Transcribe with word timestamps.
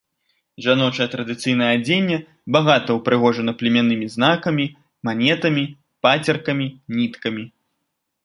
Жаночае 0.65 1.05
традыцыйнае 1.15 1.67
адзенне 1.77 2.17
багата 2.55 2.89
ўпрыгожана 2.99 3.51
племяннымі 3.61 4.07
знакамі, 4.15 4.65
манетамі, 5.09 5.65
пацеркамі, 6.07 6.67
ніткамі. 6.97 7.43